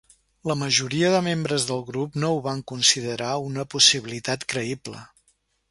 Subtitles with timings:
[0.51, 5.07] La majoria de membres del grup no ho van considerar una possibilitat creïble.